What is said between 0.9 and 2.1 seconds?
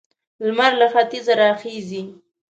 ختيځه را خيژي.